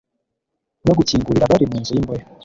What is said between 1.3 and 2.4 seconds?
abari mu nzu y'imbohe,